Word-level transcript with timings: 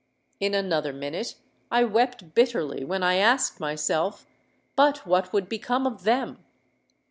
In 0.39 0.55
another 0.55 0.93
minute 0.93 1.35
I 1.69 1.83
wept 1.83 2.33
bitterly 2.33 2.83
when 2.83 3.03
I 3.03 3.17
asked 3.17 3.59
myself, 3.59 4.25
'But 4.75 5.05
what 5.05 5.31
would 5.31 5.47
become 5.47 5.85
of 5.85 6.05
them?' 6.05 6.43